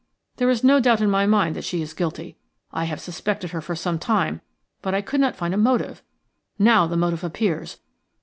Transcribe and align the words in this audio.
There 0.37 0.49
is 0.49 0.63
no 0.63 0.79
doubt 0.79 0.99
in 0.99 1.11
my 1.11 1.27
mind 1.27 1.55
that 1.55 1.63
she 1.63 1.79
is 1.83 1.93
guilty. 1.93 2.35
I 2.71 2.85
have 2.85 2.99
suspected 2.99 3.51
her 3.51 3.61
for 3.61 3.75
some 3.75 3.99
time, 3.99 4.41
but 4.81 4.95
I 4.95 5.01
could 5.01 5.21
not 5.21 5.35
find 5.35 5.53
a 5.53 5.57
motive. 5.57 6.01
Now 6.57 6.87
the 6.87 6.97
motive 6.97 7.23
appears. 7.23 7.77